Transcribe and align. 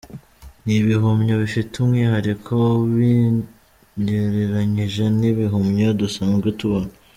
Ni 0.63 0.73
ibihumyo 0.81 1.33
bifite 1.43 1.71
umwihariko 1.77 2.55
ubigereranyije 2.83 5.03
n’ibihumyo 5.19 5.87
dusanzwe 5.99 6.49
tubona. 6.59 6.91